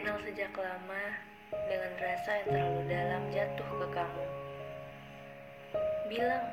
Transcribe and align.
Kenal 0.00 0.16
sejak 0.24 0.56
lama 0.56 1.04
dengan 1.68 1.92
rasa 2.00 2.40
yang 2.40 2.48
terlalu 2.48 2.80
dalam 2.88 3.22
jatuh 3.36 3.68
ke 3.68 3.86
kamu. 3.92 4.24
Bilang, 6.08 6.46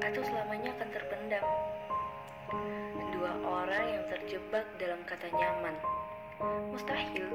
atau 0.00 0.22
selamanya 0.24 0.72
akan 0.80 0.88
terpendam. 0.88 1.44
Dua 3.12 3.32
orang 3.44 3.84
yang 3.92 4.04
terjebak 4.08 4.64
dalam 4.80 4.96
kata 5.04 5.28
nyaman. 5.28 5.76
Mustahil. 6.72 7.28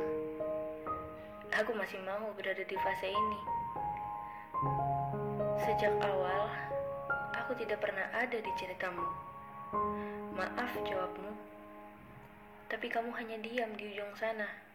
Aku 1.61 1.77
masih 1.77 2.02
mau 2.09 2.34
berada 2.34 2.66
di 2.66 2.77
fase 2.82 3.14
ini. 3.14 3.39
Sejak 5.61 5.93
awal, 6.02 6.50
aku 7.38 7.54
tidak 7.61 7.86
pernah 7.86 8.09
ada 8.18 8.41
di 8.41 8.52
ceritamu. 8.57 9.05
Maaf 10.34 10.73
jawabmu. 10.82 11.37
Tapi 12.65 12.89
kamu 12.89 13.14
hanya 13.14 13.37
diam 13.45 13.77
di 13.77 13.93
ujung 13.93 14.09
sana. 14.18 14.72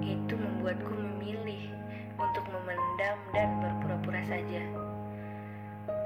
Itu 0.00 0.32
membuatku 0.32 0.96
memilih 0.96 1.68
untuk 2.16 2.44
memendam 2.48 3.18
dan 3.36 3.48
berpura-pura 3.60 4.22
saja. 4.24 4.62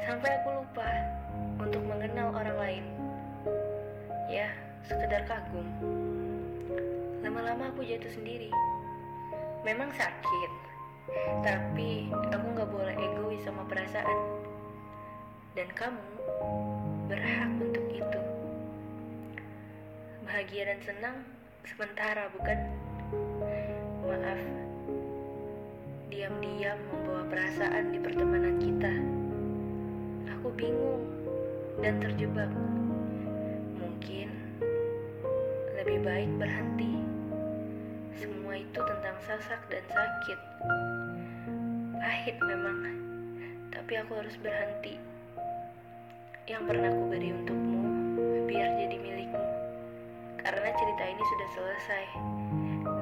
Sampai 0.03 0.31
aku 0.43 0.49
lupa 0.59 0.91
untuk 1.63 1.83
mengenal 1.87 2.35
orang 2.35 2.59
lain. 2.59 2.85
Ya, 4.27 4.51
sekedar 4.83 5.23
kagum. 5.31 5.69
Lama-lama 7.23 7.71
aku 7.71 7.87
jatuh 7.87 8.11
sendiri. 8.11 8.51
Memang 9.63 9.95
sakit, 9.95 10.53
tapi 11.47 12.11
aku 12.35 12.47
gak 12.59 12.69
boleh 12.69 12.99
egois 12.99 13.47
sama 13.47 13.63
perasaan. 13.71 14.19
Dan 15.55 15.71
kamu 15.71 16.03
berhak 17.07 17.53
untuk 17.63 17.87
itu. 17.95 18.21
Bahagia 20.27 20.75
dan 20.75 20.81
senang 20.83 21.17
sementara, 21.63 22.27
bukan? 22.35 22.59
Diam-diam 26.25 26.81
membawa 26.89 27.21
perasaan 27.29 27.93
di 27.93 28.01
pertemanan 28.01 28.57
kita. 28.57 28.89
Aku 30.33 30.57
bingung 30.57 31.05
dan 31.85 32.01
terjebak. 32.01 32.49
Mungkin 33.77 34.33
lebih 35.77 36.01
baik 36.01 36.33
berhenti. 36.41 36.97
Semua 38.17 38.57
itu 38.57 38.81
tentang 38.81 39.21
sasak 39.29 39.61
dan 39.69 39.85
sakit. 39.85 40.41
Pahit 42.01 42.41
memang, 42.41 42.81
tapi 43.69 43.93
aku 44.01 44.17
harus 44.17 44.41
berhenti. 44.41 44.97
Yang 46.49 46.73
pernah 46.73 46.89
aku 46.89 47.05
beri 47.13 47.37
untukmu, 47.37 47.85
biar 48.49 48.73
jadi 48.81 48.97
milikmu. 48.97 49.45
Karena 50.41 50.73
cerita 50.73 51.05
ini 51.05 51.21
sudah 51.21 51.49
selesai 51.53 52.05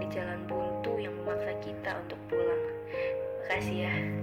di 0.03 0.07
jalan 0.11 0.42
buntu 0.51 0.98
yang 0.98 1.14
memaksa 1.23 1.55
kita 1.62 2.03
untuk 2.03 2.19
pulang. 2.27 2.81
Makasih 3.53 3.84
ya. 3.84 4.22